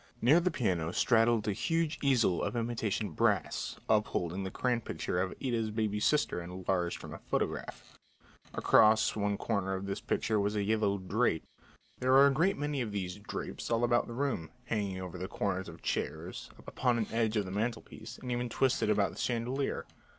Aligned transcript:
Near 0.19 0.39
the 0.39 0.49
piano 0.49 0.91
straddled 0.91 1.47
a 1.47 1.53
huge 1.53 1.99
easel 2.01 2.41
of 2.41 2.55
imitation 2.55 3.11
brass 3.11 3.77
up 3.87 4.07
holding 4.07 4.43
the 4.43 4.49
crayon 4.49 4.81
picture 4.81 5.21
of 5.21 5.35
Ida's 5.45 5.69
baby 5.69 5.99
sister 5.99 6.41
enlarged 6.41 6.97
from 6.97 7.13
a 7.13 7.19
photograph. 7.19 7.99
Across 8.55 9.15
one 9.15 9.37
corner 9.37 9.75
of 9.75 9.85
this 9.85 10.01
picture 10.01 10.39
was 10.39 10.55
a 10.55 10.63
yellow 10.63 10.97
"drape." 10.97 11.45
There 11.99 12.13
were 12.13 12.25
a 12.25 12.31
great 12.31 12.57
many 12.57 12.81
of 12.81 12.91
these 12.91 13.17
"drapes" 13.17 13.69
all 13.69 13.83
about 13.83 14.07
the 14.07 14.13
room, 14.15 14.49
hanging 14.65 14.99
over 14.99 15.19
the 15.19 15.27
corners 15.27 15.69
of 15.69 15.75
the 15.75 15.83
chairs, 15.83 16.49
upon 16.65 16.97
an 16.97 17.05
edge 17.11 17.37
of 17.37 17.45
the 17.45 17.51
mantelpiece, 17.51 18.17
and 18.17 18.31
even 18.31 18.49
twisted 18.49 18.89
about 18.89 19.11
the 19.13 19.19
chandelier. 19.19 19.85